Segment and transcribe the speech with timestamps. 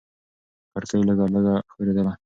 [0.71, 2.13] کړکۍ لږه لږه ښورېدله.